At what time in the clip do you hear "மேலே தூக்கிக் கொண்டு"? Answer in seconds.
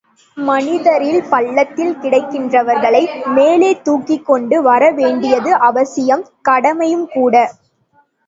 3.35-4.57